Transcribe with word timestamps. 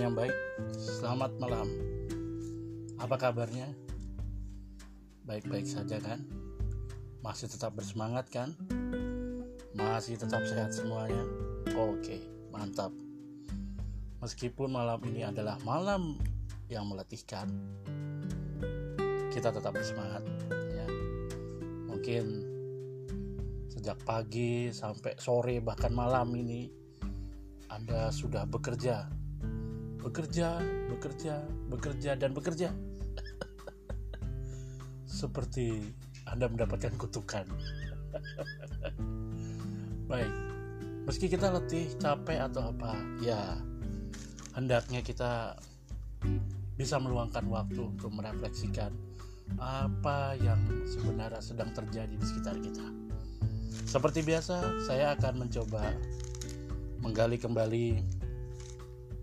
yang 0.00 0.16
baik, 0.16 0.32
selamat 0.72 1.36
malam. 1.36 1.68
Apa 2.96 3.20
kabarnya? 3.20 3.68
Baik-baik 5.28 5.68
saja 5.68 6.00
kan? 6.00 6.24
Masih 7.20 7.52
tetap 7.52 7.76
bersemangat 7.76 8.32
kan? 8.32 8.56
Masih 9.76 10.16
tetap 10.16 10.40
sehat 10.48 10.72
semuanya? 10.72 11.20
Oke, 11.76 12.16
mantap. 12.48 12.96
Meskipun 14.24 14.72
malam 14.72 15.04
ini 15.04 15.20
adalah 15.20 15.60
malam 15.68 16.16
yang 16.72 16.88
meletihkan, 16.88 17.52
kita 19.28 19.52
tetap 19.52 19.76
bersemangat 19.76 20.24
ya. 20.48 20.88
Mungkin 21.92 22.24
sejak 23.68 24.00
pagi 24.08 24.72
sampai 24.72 25.20
sore 25.20 25.60
bahkan 25.60 25.92
malam 25.92 26.32
ini 26.32 26.72
anda 27.68 28.08
sudah 28.08 28.48
bekerja, 28.48 29.19
bekerja, 30.00 30.58
bekerja, 30.88 31.44
bekerja, 31.68 32.10
dan 32.16 32.32
bekerja. 32.32 32.72
Seperti 35.04 35.92
Anda 36.24 36.48
mendapatkan 36.48 36.96
kutukan. 36.96 37.44
Baik, 40.10 40.32
meski 41.06 41.30
kita 41.30 41.52
letih, 41.54 41.92
capek, 42.00 42.50
atau 42.50 42.72
apa, 42.74 42.96
ya 43.22 43.60
hendaknya 44.56 45.04
kita 45.04 45.54
bisa 46.74 46.96
meluangkan 46.96 47.44
waktu 47.46 47.92
untuk 47.92 48.10
merefleksikan 48.16 48.90
apa 49.60 50.38
yang 50.40 50.58
sebenarnya 50.86 51.42
sedang 51.42 51.70
terjadi 51.76 52.14
di 52.14 52.24
sekitar 52.24 52.56
kita. 52.58 52.86
Seperti 53.84 54.22
biasa, 54.22 54.86
saya 54.86 55.14
akan 55.18 55.46
mencoba 55.46 55.94
menggali 57.02 57.36
kembali 57.40 57.86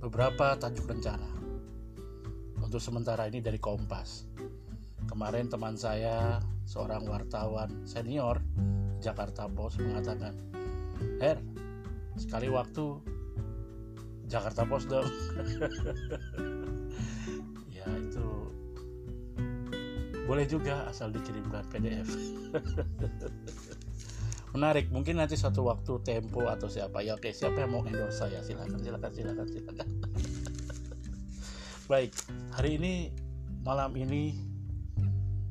beberapa 0.07 0.55
tajuk 0.55 0.87
rencana. 0.87 1.27
Untuk 2.63 2.79
sementara 2.79 3.27
ini 3.27 3.43
dari 3.43 3.59
Kompas. 3.59 4.23
Kemarin 5.03 5.51
teman 5.51 5.75
saya, 5.75 6.39
seorang 6.63 7.03
wartawan 7.03 7.83
senior 7.83 8.39
Jakarta 9.03 9.51
Post 9.51 9.83
mengatakan, 9.83 10.31
"Her, 11.19 11.43
sekali 12.15 12.47
waktu 12.47 13.03
Jakarta 14.31 14.63
Post 14.63 14.87
dong." 14.87 15.03
ya 17.75 17.83
itu 17.99 18.27
boleh 20.23 20.47
juga 20.47 20.87
asal 20.87 21.11
dikirimkan 21.11 21.67
PDF. 21.67 22.07
menarik. 24.53 24.91
Mungkin 24.91 25.19
nanti 25.19 25.35
satu 25.35 25.67
waktu 25.67 25.99
tempo 26.03 26.47
atau 26.47 26.67
siapa. 26.71 27.03
Ya 27.03 27.15
oke 27.15 27.31
siapa 27.31 27.63
yang 27.63 27.71
mau 27.73 27.83
endorse 27.83 28.23
saya? 28.23 28.39
Silakan 28.43 28.79
silakan 28.79 29.11
silakan 29.11 29.47
silakan. 29.47 29.87
Baik. 31.91 32.11
Hari 32.55 32.69
ini 32.79 32.93
malam 33.63 33.95
ini 33.99 34.35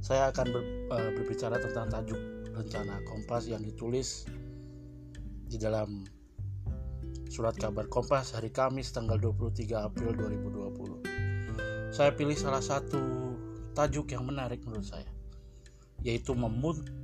saya 0.00 0.30
akan 0.30 0.47
ber, 0.55 0.62
uh, 0.94 1.11
berbicara 1.19 1.58
tentang 1.58 1.91
tajuk 1.91 2.20
rencana 2.55 3.02
Kompas 3.05 3.50
yang 3.50 3.61
ditulis 3.61 4.24
di 5.50 5.58
dalam 5.58 6.06
surat 7.27 7.58
kabar 7.58 7.91
Kompas 7.91 8.33
hari 8.33 8.55
Kamis 8.55 8.94
tanggal 8.94 9.19
23 9.20 9.77
April 9.77 10.14
2020 10.17 11.92
saya 11.92 12.14
pilih 12.14 12.39
salah 12.39 12.64
satu 12.64 13.02
tajuk 13.77 14.14
yang 14.14 14.24
menarik 14.24 14.64
menurut 14.64 14.86
saya 14.86 15.16
yaitu 16.05 16.36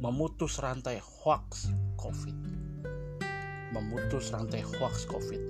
memutus 0.01 0.61
rantai 0.61 1.01
hoax 1.01 1.73
COVID. 1.97 2.37
Memutus 3.73 4.33
rantai 4.33 4.61
hoax 4.61 5.09
COVID. 5.09 5.43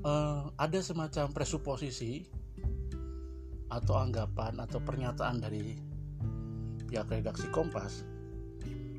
Uh, 0.00 0.48
ada 0.56 0.80
semacam 0.80 1.28
presuposisi 1.34 2.24
atau 3.70 3.94
anggapan 4.00 4.58
atau 4.58 4.80
pernyataan 4.82 5.38
dari 5.38 5.76
pihak 6.90 7.06
redaksi 7.06 7.46
Kompas 7.54 8.02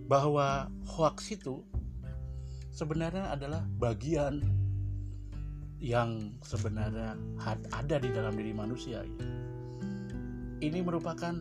bahwa 0.07 0.71
hoax 0.87 1.35
itu 1.35 1.63
sebenarnya 2.71 3.35
adalah 3.35 3.67
bagian 3.79 4.39
yang 5.81 6.37
sebenarnya 6.45 7.17
ada 7.73 7.97
di 7.97 8.09
dalam 8.13 8.37
diri 8.37 8.53
manusia. 8.53 9.01
Ini 10.61 10.79
merupakan 10.85 11.33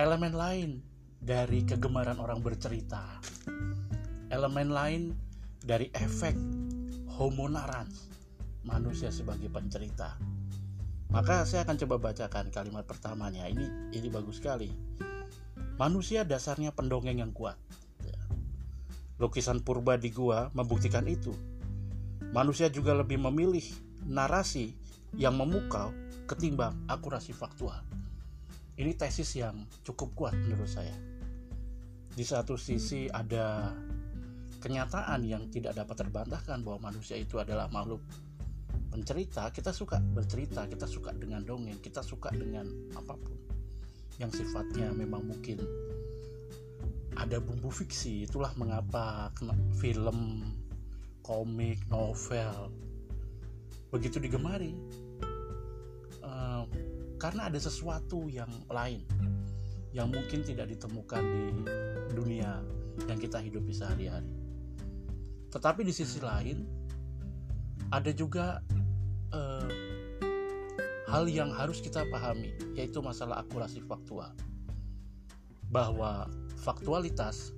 elemen 0.00 0.32
lain 0.32 0.70
dari 1.20 1.60
kegemaran 1.68 2.16
orang 2.24 2.40
bercerita. 2.40 3.20
Elemen 4.32 4.72
lain 4.72 5.12
dari 5.60 5.92
efek 5.92 6.32
homo 7.20 7.44
narans, 7.44 8.08
manusia 8.64 9.12
sebagai 9.12 9.52
pencerita. 9.52 10.16
Maka 11.12 11.44
saya 11.44 11.68
akan 11.68 11.76
coba 11.84 11.96
bacakan 12.00 12.48
kalimat 12.48 12.88
pertamanya. 12.88 13.44
Ini 13.44 13.92
ini 13.92 14.08
bagus 14.08 14.40
sekali. 14.40 14.72
Manusia 15.76 16.24
dasarnya 16.24 16.72
pendongeng 16.72 17.20
yang 17.20 17.36
kuat. 17.36 17.60
Lukisan 19.20 19.60
purba 19.60 20.00
di 20.00 20.08
gua 20.08 20.48
membuktikan 20.56 21.04
itu. 21.12 21.36
Manusia 22.32 22.72
juga 22.72 22.96
lebih 22.96 23.20
memilih 23.20 23.68
narasi 24.08 24.72
yang 25.12 25.36
memukau 25.36 25.92
ketimbang 26.24 26.72
akurasi 26.88 27.36
faktual. 27.36 27.99
Ini 28.80 28.96
tesis 28.96 29.36
yang 29.36 29.68
cukup 29.84 30.16
kuat 30.16 30.32
menurut 30.32 30.64
saya. 30.64 30.96
Di 32.16 32.24
satu 32.24 32.56
sisi 32.56 33.12
ada 33.12 33.76
kenyataan 34.64 35.20
yang 35.28 35.52
tidak 35.52 35.76
dapat 35.76 36.00
terbantahkan 36.00 36.64
bahwa 36.64 36.88
manusia 36.88 37.20
itu 37.20 37.36
adalah 37.36 37.68
makhluk 37.68 38.00
pencerita. 38.88 39.52
Kita 39.52 39.76
suka 39.76 40.00
bercerita 40.00 40.64
kita 40.64 40.88
suka 40.88 41.12
dengan 41.12 41.44
dongeng 41.44 41.76
kita 41.84 42.00
suka 42.00 42.32
dengan 42.32 42.64
apa 42.96 43.20
pun 43.20 43.36
yang 44.16 44.32
sifatnya 44.32 44.92
memang 44.96 45.28
mungkin 45.28 45.60
ada 47.20 47.36
bumbu 47.36 47.68
fiksi. 47.68 48.24
Itulah 48.24 48.56
mengapa 48.56 49.28
film 49.76 50.48
komik 51.20 51.84
novel 51.92 52.72
begitu 53.92 54.16
digemari. 54.16 54.72
Uh, 56.24 56.64
karena 57.20 57.52
ada 57.52 57.60
sesuatu 57.60 58.26
yang 58.32 58.48
lain 58.72 59.04
yang 59.92 60.08
mungkin 60.08 60.40
tidak 60.40 60.72
ditemukan 60.72 61.20
di 61.20 61.44
dunia 62.16 62.64
yang 63.04 63.18
kita 63.20 63.38
hidupi 63.38 63.76
sehari-hari. 63.76 64.32
Tetapi 65.52 65.84
di 65.84 65.92
sisi 65.92 66.18
lain 66.22 66.64
ada 67.92 68.10
juga 68.14 68.64
eh, 69.34 69.70
hal 71.10 71.26
yang 71.28 71.52
harus 71.52 71.82
kita 71.84 72.06
pahami 72.08 72.56
yaitu 72.78 73.04
masalah 73.04 73.44
akurasi 73.44 73.84
faktual. 73.84 74.32
Bahwa 75.68 76.26
faktualitas 76.64 77.52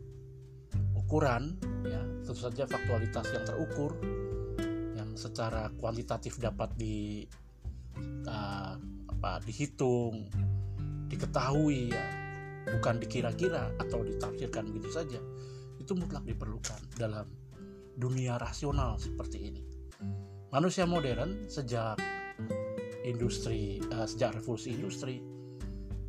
ukuran 0.97 1.61
ya 1.84 2.00
tentu 2.25 2.49
saja 2.49 2.65
faktualitas 2.65 3.29
yang 3.29 3.44
terukur 3.44 3.93
yang 4.97 5.12
secara 5.12 5.69
kuantitatif 5.77 6.41
dapat 6.41 6.73
di 6.81 7.29
uh, 8.25 8.77
apa 9.22 9.38
dihitung 9.47 10.27
diketahui 11.06 11.94
ya 11.94 12.05
bukan 12.75 12.99
dikira-kira 12.99 13.71
atau 13.78 14.03
ditafsirkan 14.03 14.66
begitu 14.66 14.91
saja 14.91 15.22
itu 15.78 15.94
mutlak 15.94 16.27
diperlukan 16.27 16.83
dalam 16.99 17.31
dunia 17.94 18.34
rasional 18.34 18.99
seperti 18.99 19.38
ini. 19.47 19.62
Manusia 20.50 20.91
modern 20.91 21.47
sejak 21.47 22.03
industri 23.06 23.78
uh, 23.94 24.11
sejak 24.11 24.43
revolusi 24.43 24.75
industri 24.75 25.22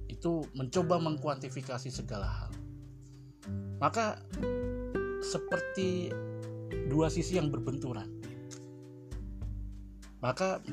itu 0.09 0.41
mencoba 0.57 0.97
mengkuantifikasi 0.97 1.93
segala 1.93 2.25
hal. 2.25 2.51
Maka 3.77 4.25
seperti 5.21 6.09
dua 6.89 7.13
sisi 7.13 7.37
yang 7.37 7.53
berbenturan. 7.53 8.09
Maka 10.17 10.65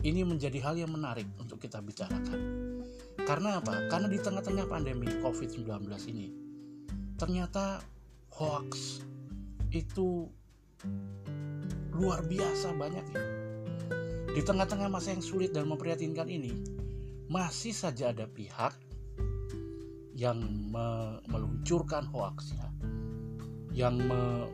ini 0.00 0.24
menjadi 0.24 0.58
hal 0.64 0.74
yang 0.80 0.92
menarik 0.92 1.28
untuk 1.36 1.60
kita 1.60 1.80
bicarakan 1.84 2.60
karena 3.30 3.60
apa? 3.60 3.86
Karena 3.92 4.08
di 4.08 4.18
tengah-tengah 4.18 4.66
pandemi 4.66 5.06
COVID-19 5.20 5.86
ini 6.10 6.28
ternyata 7.20 7.84
hoax 8.32 9.04
itu 9.70 10.24
luar 11.92 12.24
biasa 12.24 12.72
banyak 12.72 13.06
ya. 13.12 13.24
Di 14.30 14.42
tengah-tengah 14.46 14.88
masa 14.88 15.12
yang 15.12 15.20
sulit 15.20 15.52
dan 15.52 15.68
memprihatinkan 15.68 16.30
ini, 16.30 16.54
masih 17.28 17.74
saja 17.74 18.14
ada 18.14 18.24
pihak 18.24 18.72
yang 20.16 20.40
me 20.70 21.18
meluncurkan 21.28 22.08
hoax 22.08 22.56
ya, 22.56 22.68
yang 23.74 24.00
me 24.00 24.48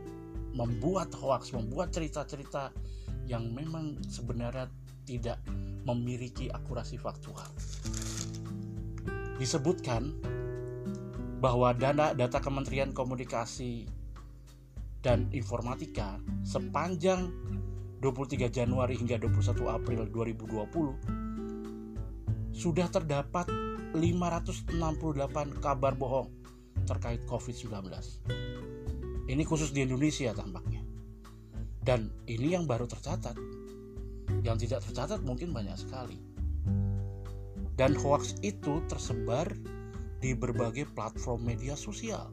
membuat 0.56 1.12
hoax, 1.12 1.52
membuat 1.52 1.92
cerita-cerita 1.92 2.72
yang 3.28 3.52
memang 3.52 4.00
sebenarnya 4.08 4.72
tidak 5.06 5.38
memiliki 5.86 6.50
akurasi 6.50 6.98
faktual 6.98 7.46
disebutkan 9.38 10.10
bahwa 11.36 11.76
dana 11.76 12.16
data 12.16 12.40
Kementerian 12.40 12.96
Komunikasi 12.96 13.84
dan 15.04 15.28
Informatika 15.36 16.16
sepanjang 16.42 17.28
23 18.00 18.48
Januari 18.48 18.96
hingga 18.96 19.20
21 19.20 19.68
April 19.68 20.08
2020 20.10 22.56
sudah 22.56 22.88
terdapat 22.88 23.52
568 23.92 25.60
kabar 25.60 25.92
bohong 25.92 26.32
terkait 26.88 27.20
COVID-19. 27.28 27.68
Ini 29.28 29.42
khusus 29.44 29.76
di 29.76 29.84
Indonesia 29.84 30.32
tampaknya. 30.32 30.80
Dan 31.86 32.10
ini 32.26 32.50
yang 32.56 32.66
baru 32.66 32.88
tercatat. 32.88 33.36
Yang 34.46 34.70
tidak 34.70 34.86
tercatat 34.86 35.20
mungkin 35.26 35.50
banyak 35.50 35.74
sekali. 35.74 36.22
Dan 37.74 37.98
hoax 37.98 38.38
itu 38.46 38.78
tersebar 38.86 39.50
di 40.22 40.32
berbagai 40.32 40.86
platform 40.94 41.42
media 41.42 41.74
sosial. 41.74 42.30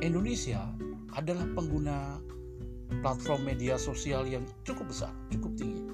Indonesia 0.00 0.64
adalah 1.12 1.44
pengguna 1.52 2.22
platform 3.02 3.44
media 3.44 3.76
sosial 3.76 4.24
yang 4.30 4.46
cukup 4.62 4.88
besar, 4.88 5.12
cukup 5.28 5.58
tinggi. 5.58 5.84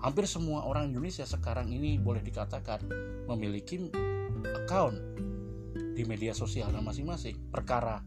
Hampir 0.00 0.26
semua 0.26 0.64
orang 0.66 0.90
Indonesia 0.90 1.28
sekarang 1.28 1.70
ini 1.70 2.00
boleh 2.00 2.24
dikatakan 2.24 2.82
memiliki 3.28 3.86
account 4.64 4.96
di 5.94 6.02
media 6.06 6.34
sosialnya 6.34 6.82
masing-masing. 6.82 7.50
Perkara 7.50 8.02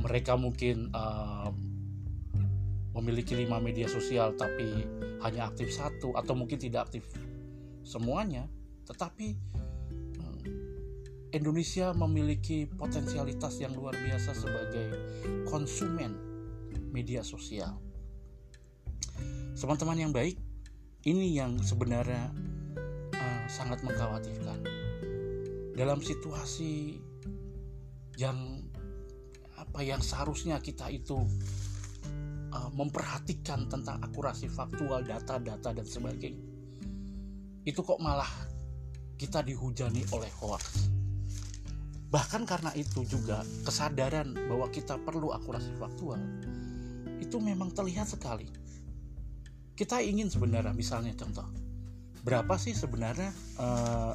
mereka 0.00 0.36
mungkin 0.36 0.92
uh, 0.92 1.48
memiliki 2.94 3.34
lima 3.34 3.58
media 3.58 3.90
sosial 3.90 4.38
tapi 4.38 4.86
hanya 5.26 5.50
aktif 5.50 5.74
satu 5.74 6.14
atau 6.14 6.32
mungkin 6.38 6.56
tidak 6.62 6.90
aktif 6.90 7.04
semuanya, 7.84 8.46
tetapi 8.86 9.34
uh, 10.22 10.40
Indonesia 11.34 11.90
memiliki 11.92 12.70
potensialitas 12.70 13.58
yang 13.58 13.74
luar 13.74 13.92
biasa 13.98 14.32
sebagai 14.32 14.86
konsumen 15.50 16.14
media 16.94 17.26
sosial. 17.26 17.76
Teman-teman 19.54 19.98
yang 19.98 20.12
baik, 20.12 20.38
ini 21.08 21.34
yang 21.34 21.58
sebenarnya 21.58 22.30
uh, 23.16 23.44
sangat 23.50 23.82
mengkhawatirkan 23.82 24.60
dalam 25.74 25.98
situasi 25.98 27.02
yang 28.14 28.62
apa 29.58 29.82
yang 29.82 29.98
seharusnya 29.98 30.62
kita 30.62 30.86
itu 30.92 31.18
uh, 32.54 32.70
memperhatikan 32.70 33.66
tentang 33.66 33.98
akurasi 34.00 34.46
faktual 34.46 35.02
data-data 35.02 35.74
dan 35.74 35.86
sebagainya. 35.86 36.46
Itu 37.66 37.82
kok 37.82 37.98
malah 37.98 38.30
kita 39.18 39.42
dihujani 39.42 40.06
oleh 40.14 40.30
hoax. 40.38 40.90
Bahkan 42.14 42.46
karena 42.46 42.70
itu 42.78 43.02
juga 43.02 43.42
kesadaran 43.66 44.38
bahwa 44.46 44.70
kita 44.70 44.94
perlu 45.02 45.34
akurasi 45.34 45.74
faktual 45.74 46.22
itu 47.18 47.42
memang 47.42 47.74
terlihat 47.74 48.06
sekali. 48.06 48.46
Kita 49.74 49.98
ingin 49.98 50.30
sebenarnya 50.30 50.70
misalnya 50.70 51.10
contoh 51.18 51.50
berapa 52.22 52.54
sih 52.56 52.72
sebenarnya 52.72 53.34
uh, 53.58 54.14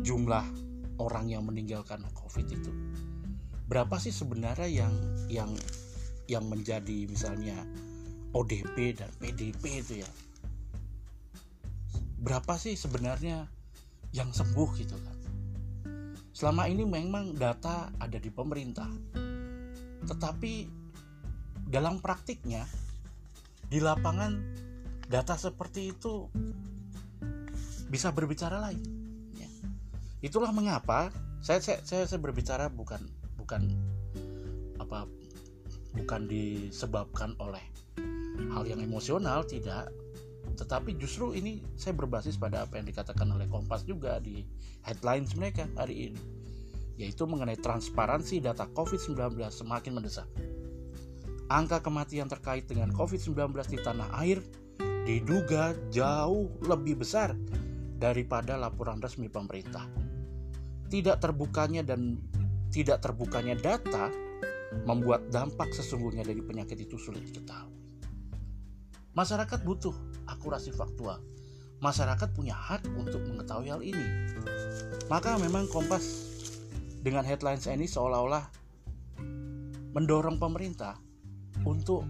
jumlah 0.00 0.46
orang 1.02 1.26
yang 1.26 1.42
meninggalkan 1.42 2.06
COVID 2.14 2.46
itu? 2.46 2.70
Berapa 3.66 3.98
sih 3.98 4.14
sebenarnya 4.14 4.68
yang 4.70 4.94
yang 5.26 5.50
yang 6.30 6.48
menjadi 6.48 7.08
misalnya 7.08 7.56
ODP 8.34 8.98
dan 8.98 9.10
PDP 9.20 9.84
itu 9.84 10.02
ya. 10.02 10.10
Berapa 12.20 12.56
sih 12.56 12.74
sebenarnya 12.74 13.46
yang 14.16 14.32
sembuh 14.32 14.68
gitu 14.80 14.96
kan? 14.96 15.18
Selama 16.34 16.66
ini 16.66 16.82
memang 16.82 17.36
data 17.36 17.92
ada 18.00 18.18
di 18.18 18.30
pemerintah. 18.32 18.88
Tetapi 20.04 20.52
dalam 21.68 22.00
praktiknya 22.00 22.66
di 23.68 23.78
lapangan 23.80 24.32
data 25.08 25.36
seperti 25.36 25.92
itu 25.92 26.28
bisa 27.88 28.10
berbicara 28.10 28.58
lain 28.58 29.04
itulah 30.24 30.48
mengapa 30.56 31.12
saya 31.44 31.60
saya 31.60 31.84
saya, 31.84 32.08
saya 32.08 32.16
berbicara 32.16 32.72
bukan 32.72 33.04
bukan 33.36 33.68
bukan 35.94 36.26
disebabkan 36.26 37.38
oleh 37.38 37.62
hal 38.50 38.66
yang 38.66 38.82
emosional 38.82 39.46
tidak 39.46 39.90
tetapi 40.54 40.94
justru 41.00 41.34
ini 41.34 41.64
saya 41.74 41.96
berbasis 41.96 42.38
pada 42.38 42.62
apa 42.62 42.78
yang 42.78 42.86
dikatakan 42.86 43.26
oleh 43.32 43.48
Kompas 43.50 43.82
juga 43.82 44.22
di 44.22 44.44
headlines 44.86 45.34
mereka 45.34 45.66
hari 45.74 46.12
ini 46.12 46.20
yaitu 46.94 47.26
mengenai 47.26 47.58
transparansi 47.58 48.38
data 48.38 48.70
COVID-19 48.70 49.34
semakin 49.50 49.98
mendesak. 49.98 50.30
Angka 51.50 51.82
kematian 51.82 52.30
terkait 52.30 52.70
dengan 52.70 52.94
COVID-19 52.94 53.34
di 53.66 53.78
tanah 53.82 54.14
air 54.22 54.38
diduga 55.02 55.74
jauh 55.90 56.54
lebih 56.62 57.02
besar 57.02 57.34
daripada 57.98 58.54
laporan 58.54 59.02
resmi 59.02 59.26
pemerintah 59.26 59.90
tidak 60.88 61.18
terbukanya 61.18 61.82
dan 61.82 62.22
tidak 62.70 63.02
terbukanya 63.02 63.58
data 63.58 64.14
membuat 64.82 65.30
dampak 65.30 65.70
sesungguhnya 65.70 66.26
dari 66.26 66.42
penyakit 66.42 66.74
itu 66.74 66.98
sulit 66.98 67.22
diketahui. 67.30 67.74
Masyarakat 69.14 69.62
butuh 69.62 69.94
akurasi 70.26 70.74
faktual. 70.74 71.22
Masyarakat 71.78 72.34
punya 72.34 72.58
hak 72.58 72.82
untuk 72.98 73.22
mengetahui 73.22 73.70
hal 73.70 73.82
ini. 73.86 74.34
Maka 75.06 75.38
memang 75.38 75.70
Kompas 75.70 76.34
dengan 77.04 77.22
headlines 77.22 77.70
ini 77.70 77.86
seolah-olah 77.86 78.42
mendorong 79.94 80.40
pemerintah 80.42 80.98
untuk 81.62 82.02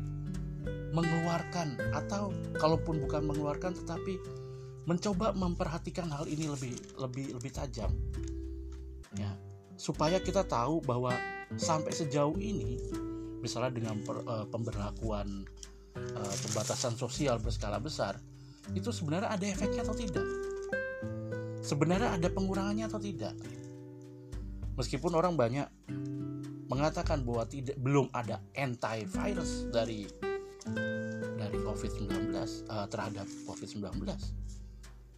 mengeluarkan 0.94 1.76
atau 1.92 2.32
kalaupun 2.56 3.02
bukan 3.02 3.26
mengeluarkan 3.26 3.76
tetapi 3.76 4.16
mencoba 4.88 5.36
memperhatikan 5.36 6.08
hal 6.08 6.24
ini 6.30 6.48
lebih 6.48 6.72
lebih 6.96 7.36
lebih 7.36 7.50
tajam 7.52 7.90
ya 9.18 9.28
supaya 9.74 10.22
kita 10.22 10.46
tahu 10.46 10.80
bahwa 10.80 11.12
sampai 11.54 11.92
sejauh 11.94 12.36
ini 12.38 12.78
misalnya 13.44 13.76
dengan 13.76 14.00
per, 14.02 14.24
uh, 14.24 14.46
pemberlakuan 14.48 15.44
uh, 15.96 16.34
pembatasan 16.48 16.96
sosial 16.96 17.36
berskala 17.38 17.76
besar 17.78 18.16
itu 18.72 18.88
sebenarnya 18.88 19.28
ada 19.28 19.44
efeknya 19.44 19.84
atau 19.84 19.92
tidak? 19.92 20.24
Sebenarnya 21.60 22.16
ada 22.16 22.28
pengurangannya 22.32 22.88
atau 22.88 22.96
tidak? 22.96 23.36
Meskipun 24.80 25.12
orang 25.12 25.36
banyak 25.36 25.68
mengatakan 26.72 27.20
bahwa 27.28 27.44
tidak 27.44 27.76
belum 27.76 28.08
ada 28.16 28.40
antivirus 28.56 29.68
dari 29.68 30.08
dari 31.36 31.58
COVID-19 31.60 32.32
uh, 32.72 32.88
terhadap 32.88 33.28
COVID-19 33.44 34.00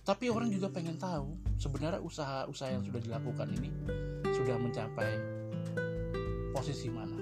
tapi 0.06 0.30
orang 0.30 0.54
juga 0.54 0.70
pengen 0.70 0.94
tahu 1.02 1.34
sebenarnya 1.58 1.99
usaha-usaha 1.99 2.70
yang 2.78 2.87
sudah 2.87 3.02
dilakukan 3.02 3.50
ini 3.58 3.70
sudah 4.30 4.54
mencapai 4.54 5.18
posisi 6.56 6.88
mana. 6.88 7.20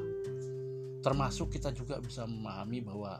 Termasuk 1.02 1.50
kita 1.50 1.74
juga 1.74 1.98
bisa 1.98 2.22
memahami 2.22 2.78
bahwa 2.86 3.18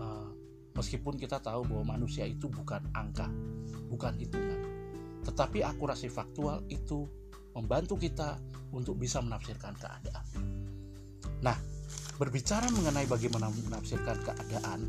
uh, 0.00 0.28
meskipun 0.72 1.20
kita 1.20 1.44
tahu 1.44 1.68
bahwa 1.68 2.00
manusia 2.00 2.24
itu 2.24 2.48
bukan 2.48 2.80
angka, 2.96 3.28
bukan 3.92 4.16
hitungan, 4.16 4.64
tetapi 5.28 5.60
akurasi 5.60 6.08
faktual 6.08 6.64
itu 6.72 7.04
membantu 7.52 8.00
kita 8.00 8.40
untuk 8.72 8.96
bisa 8.96 9.20
menafsirkan 9.20 9.76
keadaan. 9.76 10.26
Nah, 11.44 11.54
berbicara 12.16 12.66
mengenai 12.72 13.04
bagaimana 13.06 13.52
menafsirkan 13.52 14.18
keadaan 14.24 14.80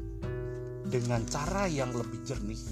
dengan 0.88 1.22
cara 1.28 1.70
yang 1.70 1.94
lebih 1.94 2.24
jernih, 2.26 2.64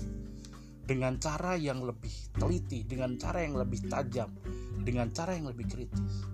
dengan 0.87 1.21
cara 1.21 1.53
yang 1.53 1.85
lebih 1.85 2.33
teliti, 2.33 2.81
dengan 2.87 3.19
cara 3.21 3.45
yang 3.45 3.59
lebih 3.59 3.85
tajam, 3.85 4.33
dengan 4.81 5.13
cara 5.13 5.37
yang 5.37 5.53
lebih 5.53 5.69
kritis. 5.69 6.33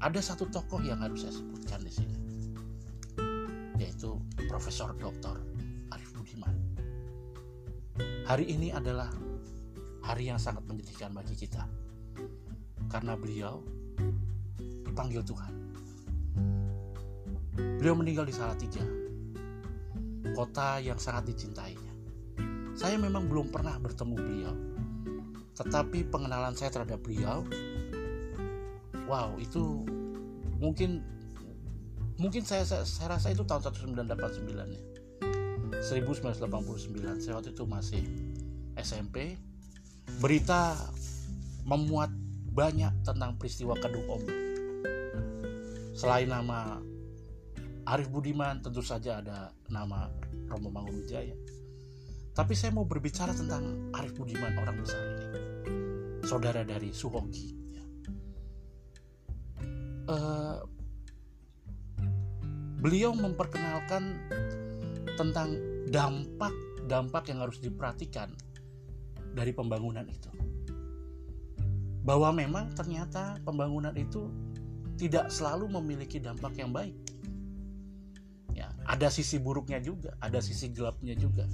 Ada 0.00 0.20
satu 0.20 0.48
tokoh 0.52 0.84
yang 0.84 1.00
harus 1.00 1.24
saya 1.24 1.34
sebutkan 1.40 1.80
di 1.80 1.92
sini, 1.92 2.18
yaitu 3.80 4.20
Profesor 4.46 4.92
Dr. 4.96 5.40
Arif 5.92 6.10
Budiman. 6.12 6.52
Hari 8.28 8.44
ini 8.44 8.70
adalah 8.70 9.08
hari 10.04 10.28
yang 10.28 10.36
sangat 10.36 10.62
menyedihkan 10.68 11.16
bagi 11.16 11.32
kita, 11.32 11.64
karena 12.92 13.16
beliau 13.16 13.64
dipanggil 14.84 15.24
Tuhan. 15.24 15.52
Beliau 17.80 17.96
meninggal 17.96 18.28
di 18.28 18.34
Salatiga, 18.36 18.84
kota 20.36 20.76
yang 20.80 21.00
sangat 21.00 21.32
dicintai 21.32 21.86
saya 22.76 23.00
memang 23.00 23.24
belum 23.24 23.48
pernah 23.48 23.80
bertemu 23.80 24.14
beliau. 24.20 24.54
Tetapi 25.56 26.12
pengenalan 26.12 26.52
saya 26.52 26.68
terhadap 26.68 27.00
beliau 27.00 27.40
wow, 29.06 29.34
itu 29.38 29.86
mungkin 30.58 31.02
mungkin 32.16 32.42
saya, 32.42 32.64
saya 32.66 32.84
saya 32.84 33.18
rasa 33.18 33.32
itu 33.32 33.42
tahun 33.46 33.62
1989 33.70 34.74
ya. 34.74 34.82
1989 35.82 37.22
saya 37.22 37.34
waktu 37.36 37.50
itu 37.52 37.64
masih 37.68 38.02
SMP 38.78 39.36
berita 40.22 40.76
memuat 41.66 42.08
banyak 42.54 43.04
tentang 43.04 43.36
peristiwa 43.36 43.76
Kedung 43.76 44.06
Om 44.08 44.22
selain 45.92 46.32
nama 46.32 46.80
Arif 47.84 48.08
Budiman 48.08 48.64
tentu 48.64 48.80
saja 48.80 49.20
ada 49.20 49.52
nama 49.68 50.08
Romo 50.48 50.72
Mangunwijaya 50.72 51.36
tapi 52.32 52.56
saya 52.56 52.72
mau 52.72 52.88
berbicara 52.88 53.36
tentang 53.36 53.92
Arif 53.92 54.16
Budiman 54.16 54.56
orang 54.56 54.80
besar 54.80 55.02
ini 55.02 55.26
saudara 56.26 56.66
dari 56.66 56.90
Suhoki. 56.90 57.55
Uh, 60.06 60.62
beliau 62.80 63.14
memperkenalkan 63.14 64.16
tentang 65.16 65.58
dampak 65.90 66.52
dampak 66.86 67.28
yang 67.28 67.42
harus 67.42 67.58
diperhatikan 67.58 68.30
dari 69.34 69.50
pembangunan 69.52 70.06
itu. 70.06 70.30
Bahwa 72.06 72.30
memang 72.30 72.70
ternyata 72.72 73.42
pembangunan 73.42 73.92
itu 73.98 74.30
tidak 74.96 75.28
selalu 75.28 75.68
memiliki 75.68 76.22
dampak 76.22 76.54
yang 76.56 76.70
baik. 76.70 76.94
Ya, 78.56 78.72
ada 78.88 79.12
sisi 79.12 79.36
buruknya 79.36 79.82
juga, 79.82 80.16
ada 80.22 80.40
sisi 80.40 80.72
gelapnya 80.72 81.12
juga. 81.18 81.44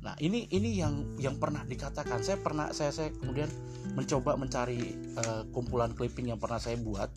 Nah, 0.00 0.14
ini 0.20 0.48
ini 0.52 0.80
yang 0.80 1.16
yang 1.20 1.36
pernah 1.36 1.64
dikatakan. 1.64 2.20
Saya 2.24 2.38
pernah 2.40 2.72
saya 2.72 2.92
saya 2.92 3.12
kemudian 3.12 3.48
mencoba 3.92 4.36
mencari 4.36 4.96
uh, 5.16 5.42
kumpulan 5.52 5.92
clipping 5.92 6.32
yang 6.32 6.40
pernah 6.40 6.60
saya 6.60 6.76
buat. 6.80 7.08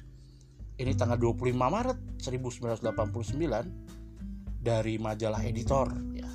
Ini 0.77 0.93
tanggal 0.93 1.17
25 1.17 1.57
Maret 1.57 2.21
1989 2.21 4.61
dari 4.61 5.01
majalah 5.01 5.41
Editor. 5.41 5.89
Ya. 6.13 6.29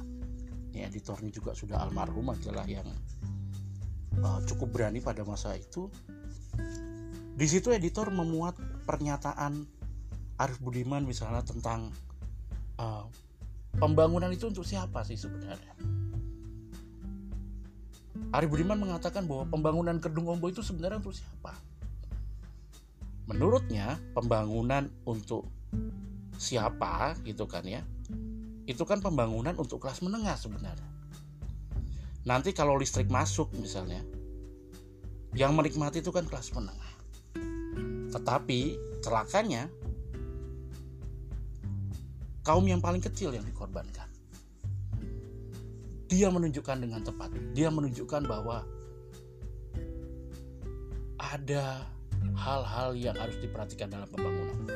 Ini 0.72 0.88
editornya 0.88 1.30
juga 1.30 1.54
sudah 1.54 1.84
almarhum 1.84 2.32
adalah 2.32 2.66
yang 2.66 2.88
uh, 4.18 4.40
cukup 4.42 4.74
berani 4.74 4.98
pada 4.98 5.22
masa 5.22 5.54
itu. 5.54 5.86
Di 7.32 7.48
situ 7.48 7.70
editor 7.70 8.12
memuat 8.12 8.58
pernyataan 8.88 9.64
Arif 10.40 10.58
Budiman 10.58 11.06
misalnya 11.06 11.44
tentang 11.46 11.92
uh, 12.82 13.06
pembangunan 13.78 14.32
itu 14.32 14.48
untuk 14.48 14.66
siapa 14.66 15.06
sih 15.06 15.14
sebenarnya? 15.14 15.76
Arif 18.32 18.48
Budiman 18.48 18.80
mengatakan 18.80 19.28
bahwa 19.28 19.46
pembangunan 19.46 20.00
Kedung 20.02 20.26
Ombo 20.26 20.50
itu 20.50 20.64
sebenarnya 20.64 21.04
untuk 21.04 21.14
siapa 21.14 21.54
menurutnya 23.30 23.98
pembangunan 24.14 24.90
untuk 25.06 25.46
siapa 26.36 27.14
gitu 27.22 27.46
kan 27.46 27.62
ya 27.62 27.86
itu 28.66 28.82
kan 28.86 29.02
pembangunan 29.02 29.58
untuk 29.58 29.82
kelas 29.82 30.02
menengah 30.06 30.38
sebenarnya. 30.38 30.90
Nanti 32.22 32.54
kalau 32.54 32.78
listrik 32.78 33.10
masuk 33.10 33.50
misalnya, 33.58 33.98
yang 35.34 35.58
menikmati 35.58 35.98
itu 35.98 36.14
kan 36.14 36.22
kelas 36.22 36.54
menengah. 36.54 36.92
Tetapi 38.14 38.78
celakanya 39.02 39.66
kaum 42.46 42.62
yang 42.62 42.78
paling 42.78 43.02
kecil 43.02 43.34
yang 43.34 43.42
dikorbankan. 43.42 44.06
Dia 46.06 46.28
menunjukkan 46.30 46.78
dengan 46.78 47.02
tepat, 47.02 47.34
dia 47.56 47.72
menunjukkan 47.72 48.22
bahwa 48.28 48.62
ada 51.18 51.88
hal-hal 52.34 52.94
yang 52.96 53.16
harus 53.18 53.38
diperhatikan 53.38 53.90
dalam 53.90 54.08
pembangunan. 54.10 54.66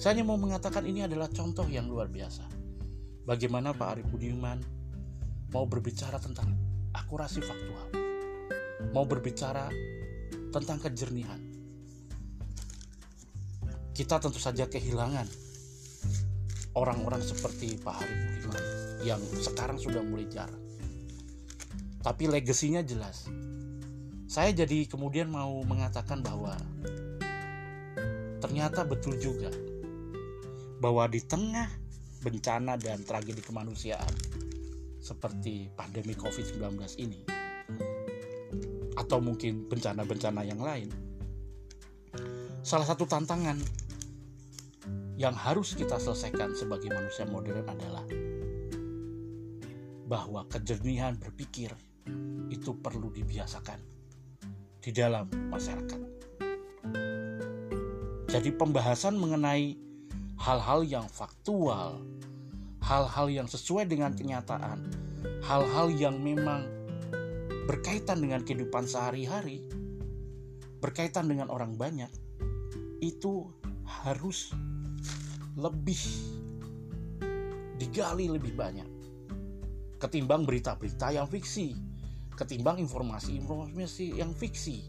Saya 0.00 0.18
hanya 0.18 0.26
mau 0.26 0.40
mengatakan 0.40 0.82
ini 0.88 1.06
adalah 1.06 1.30
contoh 1.30 1.64
yang 1.68 1.86
luar 1.86 2.10
biasa 2.10 2.62
bagaimana 3.26 3.70
Pak 3.70 3.88
Arif 3.98 4.06
Budiman 4.10 4.58
mau 5.54 5.68
berbicara 5.68 6.18
tentang 6.18 6.56
akurasi 6.90 7.40
faktual, 7.44 7.88
mau 8.90 9.06
berbicara 9.06 9.70
tentang 10.50 10.78
kejernihan. 10.82 11.38
Kita 13.92 14.16
tentu 14.16 14.40
saja 14.40 14.64
kehilangan 14.66 15.28
orang-orang 16.74 17.20
seperti 17.20 17.76
Pak 17.78 18.02
Arif 18.02 18.18
Budiman 18.18 18.64
yang 19.06 19.20
sekarang 19.38 19.78
sudah 19.78 20.02
mulai 20.02 20.26
jarang. 20.26 20.60
Tapi 22.02 22.26
legasinya 22.26 22.82
jelas. 22.82 23.30
Saya 24.32 24.48
jadi 24.56 24.88
kemudian 24.88 25.28
mau 25.28 25.60
mengatakan 25.60 26.24
bahwa 26.24 26.56
ternyata 28.40 28.80
betul 28.80 29.20
juga 29.20 29.52
bahwa 30.80 31.04
di 31.04 31.20
tengah 31.20 31.68
bencana 32.24 32.80
dan 32.80 33.04
tragedi 33.04 33.44
kemanusiaan 33.44 34.08
seperti 35.04 35.68
pandemi 35.76 36.16
COVID-19 36.16 36.64
ini 36.96 37.20
atau 38.96 39.20
mungkin 39.20 39.68
bencana-bencana 39.68 40.48
yang 40.48 40.64
lain. 40.64 40.88
Salah 42.64 42.88
satu 42.88 43.04
tantangan 43.04 43.60
yang 45.20 45.36
harus 45.36 45.76
kita 45.76 46.00
selesaikan 46.00 46.56
sebagai 46.56 46.88
manusia 46.88 47.28
modern 47.28 47.68
adalah 47.68 48.08
bahwa 50.08 50.48
kejernihan 50.48 51.20
berpikir 51.20 51.76
itu 52.48 52.72
perlu 52.80 53.12
dibiasakan 53.12 53.91
di 54.82 54.90
dalam 54.90 55.30
masyarakat. 55.48 56.00
Jadi 58.26 58.50
pembahasan 58.50 59.14
mengenai 59.14 59.78
hal-hal 60.42 60.82
yang 60.82 61.06
faktual, 61.06 62.02
hal-hal 62.82 63.30
yang 63.30 63.46
sesuai 63.46 63.86
dengan 63.86 64.10
kenyataan, 64.10 64.82
hal-hal 65.46 65.94
yang 65.94 66.18
memang 66.18 66.66
berkaitan 67.70 68.18
dengan 68.18 68.42
kehidupan 68.42 68.90
sehari-hari, 68.90 69.62
berkaitan 70.82 71.30
dengan 71.30 71.46
orang 71.46 71.78
banyak, 71.78 72.10
itu 72.98 73.46
harus 73.86 74.50
lebih 75.54 76.00
digali 77.78 78.26
lebih 78.26 78.56
banyak 78.56 78.88
ketimbang 80.02 80.42
berita-berita 80.42 81.14
yang 81.14 81.30
fiksi, 81.30 81.78
ketimbang 82.36 82.80
informasi-informasi 82.80 84.16
yang 84.18 84.32
fiksi. 84.32 84.88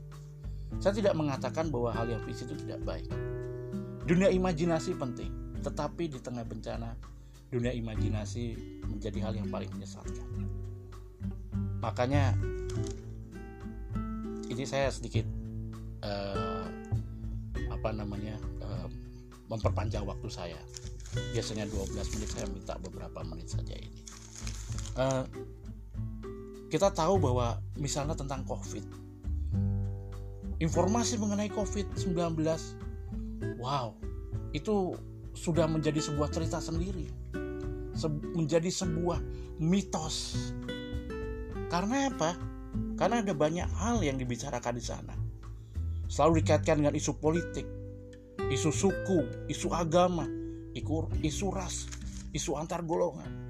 Saya 0.82 0.96
tidak 0.98 1.14
mengatakan 1.14 1.70
bahwa 1.70 1.94
hal 1.94 2.10
yang 2.10 2.22
fiksi 2.26 2.50
itu 2.50 2.56
tidak 2.66 2.82
baik. 2.82 3.08
Dunia 4.04 4.28
imajinasi 4.34 4.98
penting, 4.98 5.32
tetapi 5.62 6.12
di 6.12 6.20
tengah 6.20 6.44
bencana 6.44 6.98
dunia 7.54 7.70
imajinasi 7.70 8.58
menjadi 8.90 9.30
hal 9.30 9.34
yang 9.38 9.48
paling 9.54 9.70
menyesatkan. 9.78 10.26
Makanya 11.80 12.34
ini 14.50 14.64
saya 14.66 14.90
sedikit 14.90 15.28
uh, 16.02 16.66
apa 17.70 17.90
namanya 17.94 18.42
uh, 18.66 18.90
memperpanjang 19.54 20.02
waktu 20.02 20.28
saya. 20.34 20.60
Biasanya 21.14 21.70
12 21.70 21.94
menit 22.18 22.30
saya 22.34 22.50
minta 22.50 22.74
beberapa 22.82 23.22
menit 23.22 23.54
saja 23.54 23.78
ini. 23.78 24.02
Uh, 24.98 25.22
kita 26.74 26.90
tahu 26.90 27.22
bahwa 27.22 27.62
misalnya 27.78 28.18
tentang 28.18 28.42
COVID, 28.50 28.82
informasi 30.58 31.22
mengenai 31.22 31.54
COVID-19, 31.54 32.18
wow, 33.62 33.94
itu 34.58 34.98
sudah 35.38 35.70
menjadi 35.70 36.02
sebuah 36.02 36.34
cerita 36.34 36.58
sendiri 36.58 37.06
se 37.94 38.10
menjadi 38.10 38.74
sebuah 38.74 39.22
mitos. 39.62 40.50
Karena 41.70 42.10
apa? 42.10 42.42
Karena 42.98 43.22
ada 43.22 43.34
banyak 43.38 43.70
hal 43.78 44.02
yang 44.02 44.18
dibicarakan 44.18 44.74
di 44.74 44.82
sana. 44.82 45.14
Selalu 46.10 46.42
dikaitkan 46.42 46.82
dengan 46.82 46.98
isu 46.98 47.22
politik, 47.22 47.70
isu 48.50 48.74
suku, 48.74 49.46
isu 49.46 49.70
agama, 49.70 50.26
isu, 50.74 51.54
ras, 51.54 51.86
isu 52.34 52.58
antar 52.58 52.82
golongan. 52.82 53.43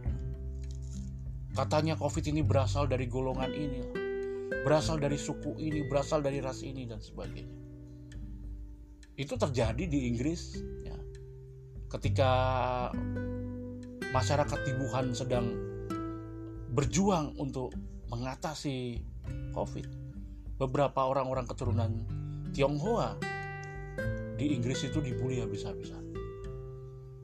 Katanya 1.54 1.94
COVID 1.94 2.26
ini 2.34 2.42
berasal 2.42 2.90
dari 2.90 3.06
golongan 3.06 3.54
ini, 3.54 3.82
berasal 4.66 4.98
dari 4.98 5.22
suku 5.22 5.54
ini, 5.62 5.86
berasal 5.86 6.26
dari 6.26 6.42
ras 6.42 6.66
ini 6.66 6.90
dan 6.90 6.98
sebagainya. 6.98 7.62
Itu 9.14 9.38
terjadi 9.38 9.86
di 9.86 10.10
Inggris, 10.10 10.58
ya. 10.82 10.98
Ketika 11.94 12.30
masyarakat 14.10 14.60
di 14.66 14.74
Wuhan 14.82 15.14
sedang 15.14 15.46
berjuang 16.74 17.38
untuk 17.38 17.70
mengatasi 18.10 19.02
COVID. 19.54 19.88
Beberapa 20.58 21.06
orang-orang 21.06 21.46
keturunan 21.46 21.92
Tionghoa 22.54 23.18
di 24.38 24.54
Inggris 24.54 24.86
itu 24.86 25.02
dibully 25.02 25.42
habis-habisan. 25.42 26.02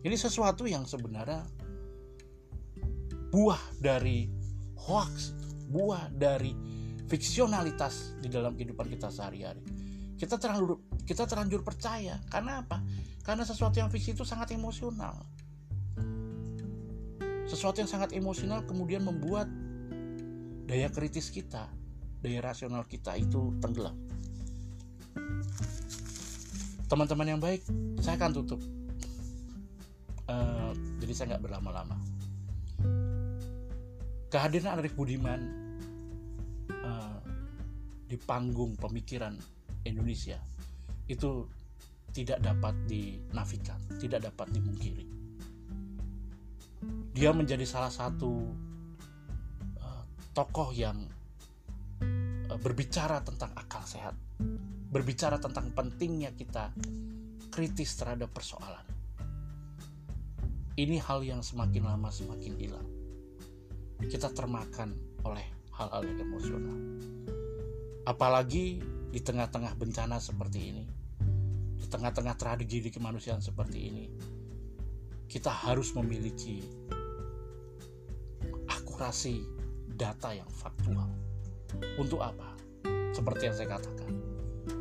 Ini 0.01 0.15
sesuatu 0.17 0.65
yang 0.65 0.85
sebenarnya 0.85 1.45
buah 3.29 3.61
dari 3.77 4.29
hoax, 4.89 5.33
buah 5.69 6.09
dari 6.13 6.53
fiksionalitas 7.09 8.17
di 8.21 8.29
dalam 8.29 8.53
kehidupan 8.53 8.89
kita 8.89 9.09
sehari-hari. 9.09 9.61
Kita 10.19 10.35
terlanjur 10.35 10.77
kita 11.05 11.25
terlanjur 11.25 11.63
percaya 11.63 12.19
karena 12.29 12.61
apa? 12.65 12.83
Karena 13.23 13.45
sesuatu 13.45 13.77
yang 13.77 13.89
fiksi 13.89 14.17
itu 14.17 14.25
sangat 14.25 14.53
emosional 14.53 15.15
sesuatu 17.49 17.81
yang 17.81 17.89
sangat 17.89 18.13
emosional 18.13 18.61
kemudian 18.69 19.01
membuat 19.01 19.49
daya 20.69 20.85
kritis 20.93 21.33
kita, 21.33 21.65
daya 22.21 22.45
rasional 22.45 22.85
kita 22.85 23.17
itu 23.17 23.57
tenggelam. 23.57 23.97
Teman-teman 26.85 27.25
yang 27.25 27.41
baik, 27.41 27.65
saya 27.97 28.21
akan 28.21 28.31
tutup 28.37 28.61
uh, 30.29 30.71
jadi 31.01 31.13
saya 31.13 31.25
nggak 31.35 31.43
berlama-lama 31.49 31.97
kehadiran 34.29 34.77
Arif 34.77 34.93
Budiman 34.93 35.41
uh, 36.69 37.17
di 38.05 38.17
panggung 38.17 38.77
pemikiran 38.77 39.33
Indonesia 39.85 40.37
itu 41.09 41.49
tidak 42.13 42.41
dapat 42.41 42.73
dinafikan, 42.85 43.77
tidak 43.97 44.29
dapat 44.29 44.49
dimungkiri. 44.53 45.05
Dia 47.13 47.33
menjadi 47.33 47.65
salah 47.65 47.89
satu 47.89 48.49
uh, 49.81 50.03
tokoh 50.33 50.69
yang 50.73 50.97
uh, 52.49 52.59
berbicara 52.61 53.25
tentang 53.25 53.49
akal 53.57 53.81
sehat, 53.85 54.13
berbicara 54.93 55.41
tentang 55.41 55.73
pentingnya 55.73 56.33
kita 56.37 56.69
kritis 57.49 57.97
terhadap 57.97 58.29
persoalan. 58.29 58.85
Ini 60.79 61.01
hal 61.01 61.25
yang 61.25 61.41
semakin 61.41 61.83
lama 61.83 62.07
semakin 62.13 62.53
hilang. 62.55 62.88
Kita 64.07 64.31
termakan 64.31 64.95
oleh 65.27 65.43
hal-hal 65.75 66.01
yang 66.07 66.19
emosional. 66.23 66.77
Apalagi 68.07 68.79
di 69.09 69.19
tengah-tengah 69.19 69.75
bencana 69.75 70.19
seperti 70.19 70.59
ini, 70.71 70.85
di 71.79 71.87
tengah-tengah 71.87 72.35
tragedi 72.35 72.91
kemanusiaan 72.91 73.43
seperti 73.43 73.79
ini, 73.91 74.05
kita 75.29 75.51
harus 75.51 75.95
memiliki 75.95 76.63
akurasi 78.67 79.45
data 79.95 80.35
yang 80.35 80.49
faktual. 80.49 81.09
Untuk 82.01 82.23
apa? 82.23 82.57
Seperti 83.13 83.51
yang 83.51 83.55
saya 83.55 83.77
katakan, 83.77 84.13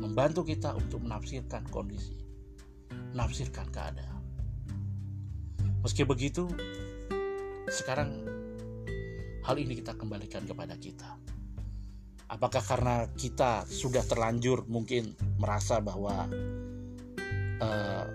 membantu 0.01 0.41
kita 0.47 0.73
untuk 0.73 1.05
menafsirkan 1.05 1.67
kondisi, 1.69 2.17
menafsirkan 3.13 3.69
keadaan. 3.69 4.23
Meski 5.79 6.03
begitu, 6.03 6.49
sekarang 7.69 8.38
hal 9.43 9.55
ini 9.59 9.79
kita 9.79 9.95
kembalikan 9.95 10.43
kepada 10.43 10.75
kita. 10.75 11.15
Apakah 12.29 12.61
karena 12.61 13.09
kita 13.17 13.65
sudah 13.65 14.05
terlanjur 14.05 14.69
mungkin 14.69 15.17
merasa 15.41 15.81
bahwa 15.81 16.29
uh, 17.57 18.05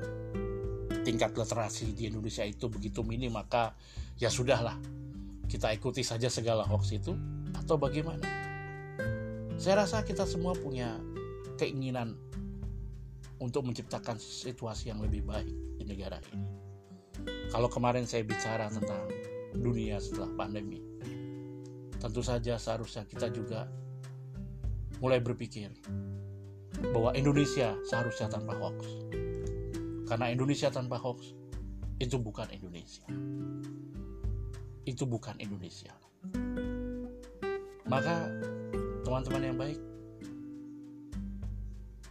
tingkat 1.03 1.35
literasi 1.35 1.93
di 1.93 2.07
Indonesia 2.09 2.47
itu 2.47 2.71
begitu 2.71 3.03
minim 3.03 3.35
maka 3.35 3.75
ya 4.17 4.31
sudahlah 4.31 4.79
kita 5.51 5.75
ikuti 5.75 6.07
saja 6.07 6.31
segala 6.31 6.63
hoax 6.63 6.95
itu 6.95 7.13
atau 7.59 7.75
bagaimana? 7.75 8.23
Saya 9.59 9.87
rasa 9.87 10.07
kita 10.07 10.27
semua 10.31 10.55
punya 10.55 10.95
keinginan 11.59 12.15
untuk 13.43 13.67
menciptakan 13.67 14.19
situasi 14.19 14.95
yang 14.95 15.03
lebih 15.03 15.27
baik 15.27 15.51
di 15.79 15.85
negara 15.87 16.23
ini. 16.31 16.47
Kalau 17.51 17.67
kemarin 17.71 18.07
saya 18.07 18.23
bicara 18.23 18.71
tentang 18.71 19.11
dunia 19.55 20.03
setelah 20.03 20.31
pandemi 20.35 20.83
tentu 22.05 22.21
saja 22.21 22.61
seharusnya 22.61 23.09
kita 23.09 23.33
juga 23.33 23.65
mulai 25.01 25.25
berpikir 25.25 25.73
bahwa 26.93 27.17
Indonesia 27.17 27.73
seharusnya 27.89 28.29
tanpa 28.29 28.53
hoax. 28.61 28.85
Karena 30.05 30.29
Indonesia 30.29 30.69
tanpa 30.69 31.01
hoax 31.01 31.33
itu 31.97 32.21
bukan 32.21 32.45
Indonesia. 32.53 33.09
Itu 34.85 35.09
bukan 35.09 35.41
Indonesia. 35.41 35.97
Maka 37.89 38.29
teman-teman 39.01 39.43
yang 39.49 39.57
baik, 39.57 39.81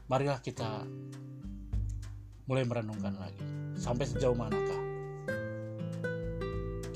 marilah 0.10 0.42
kita 0.42 0.90
mulai 2.50 2.66
merenungkan 2.66 3.14
lagi 3.14 3.46
sampai 3.78 4.10
sejauh 4.10 4.34
manakah 4.34 4.82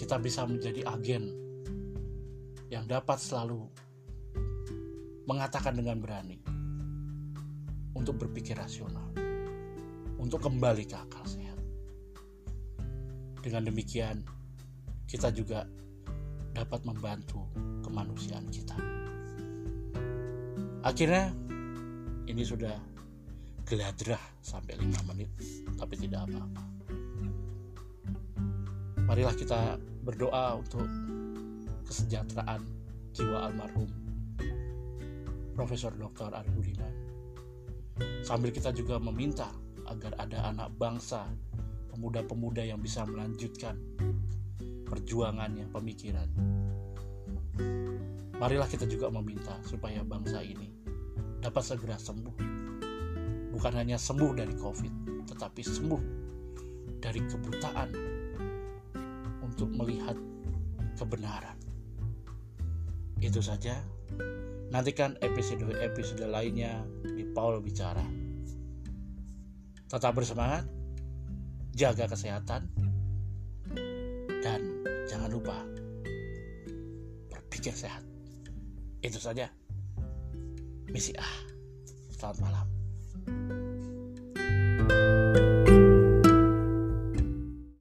kita 0.02 0.18
bisa 0.18 0.44
menjadi 0.50 0.82
agen 0.92 1.47
dapat 2.88 3.20
selalu 3.20 3.68
mengatakan 5.28 5.76
dengan 5.76 6.00
berani 6.00 6.40
untuk 7.92 8.16
berpikir 8.16 8.56
rasional, 8.56 9.12
untuk 10.16 10.40
kembali 10.40 10.88
ke 10.88 10.96
akal 10.96 11.28
sehat. 11.28 11.60
Dengan 13.44 13.68
demikian, 13.68 14.24
kita 15.04 15.36
juga 15.36 15.68
dapat 16.56 16.88
membantu 16.88 17.44
kemanusiaan 17.84 18.48
kita. 18.48 18.80
Akhirnya, 20.88 21.36
ini 22.32 22.44
sudah 22.48 22.80
geladrah 23.68 24.24
sampai 24.40 24.80
5 24.80 25.12
menit, 25.12 25.28
tapi 25.76 26.00
tidak 26.00 26.24
apa-apa. 26.24 26.64
Marilah 29.12 29.36
kita 29.36 29.76
berdoa 30.08 30.56
untuk 30.56 30.88
kesejahteraan 31.88 32.77
jiwa 33.18 33.50
almarhum 33.50 33.90
Profesor 35.58 35.90
Dr. 35.98 36.30
Budiman. 36.54 36.94
Sambil 38.22 38.54
kita 38.54 38.70
juga 38.70 39.02
meminta 39.02 39.50
agar 39.90 40.14
ada 40.22 40.54
anak 40.54 40.70
bangsa, 40.78 41.26
pemuda-pemuda 41.90 42.62
yang 42.62 42.78
bisa 42.78 43.02
melanjutkan 43.10 43.74
perjuangannya, 44.86 45.66
pemikiran. 45.74 46.30
Marilah 48.38 48.70
kita 48.70 48.86
juga 48.86 49.10
meminta 49.10 49.58
supaya 49.66 50.06
bangsa 50.06 50.46
ini 50.46 50.70
dapat 51.42 51.64
segera 51.66 51.98
sembuh. 51.98 52.38
Bukan 53.50 53.74
hanya 53.74 53.98
sembuh 53.98 54.32
dari 54.38 54.54
COVID, 54.54 55.26
tetapi 55.26 55.62
sembuh 55.66 56.02
dari 57.02 57.26
kebutaan 57.26 57.90
untuk 59.42 59.74
melihat 59.74 60.14
kebenaran. 61.02 61.57
Itu 63.22 63.42
saja. 63.42 63.78
Nantikan 64.68 65.16
episode-episode 65.24 66.28
lainnya 66.28 66.84
di 67.04 67.24
Paul 67.32 67.64
Bicara. 67.64 68.04
Tetap 69.88 70.12
bersemangat, 70.12 70.68
jaga 71.72 72.12
kesehatan, 72.12 72.68
dan 74.44 74.60
jangan 75.08 75.32
lupa 75.32 75.56
berpikir 77.32 77.72
sehat. 77.72 78.04
Itu 79.00 79.18
saja. 79.24 79.48
Misi 80.92 81.16
A. 81.16 81.30
Selamat 82.12 82.38
malam. 82.44 82.68
thank 84.88 84.92
you 84.92 85.17